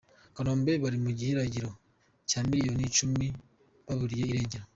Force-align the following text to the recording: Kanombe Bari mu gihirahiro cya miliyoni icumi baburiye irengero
Kanombe 0.35 0.71
Bari 0.83 0.97
mu 1.05 1.11
gihirahiro 1.17 1.71
cya 2.29 2.39
miliyoni 2.47 2.83
icumi 2.89 3.25
baburiye 3.85 4.23
irengero 4.27 4.65